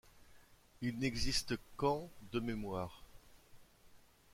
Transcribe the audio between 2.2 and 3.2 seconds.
de mémoire.